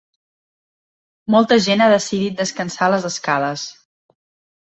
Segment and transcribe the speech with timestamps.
[1.35, 3.67] Molta gent ha decidit descansar a les escales.